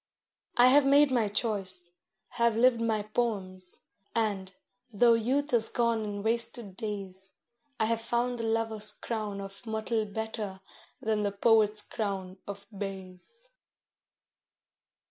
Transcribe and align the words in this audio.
I 0.57 0.69
have 0.69 0.83
made 0.83 1.11
my 1.11 1.27
choice, 1.27 1.91
have 2.29 2.55
lived 2.55 2.81
my 2.81 3.03
poems, 3.03 3.81
and, 4.15 4.51
though 4.91 5.13
youth 5.13 5.53
is 5.53 5.69
gone 5.69 6.03
in 6.03 6.23
wasted 6.23 6.75
days, 6.75 7.33
I 7.79 7.85
have 7.85 8.01
found 8.01 8.39
the 8.39 8.43
lover's 8.43 8.91
crown 8.93 9.39
of 9.39 9.63
myrtle 9.67 10.05
better 10.05 10.61
than 11.03 11.21
the 11.21 11.31
poet's 11.31 11.83
crown 11.83 12.37
of 12.47 12.65
bays. 12.75 13.49